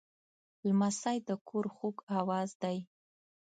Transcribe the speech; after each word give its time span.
لمسی 0.67 1.17
د 1.27 1.29
کور 1.47 1.65
خوږ 1.75 1.97
آواز 2.19 2.49
دی. 2.61 2.77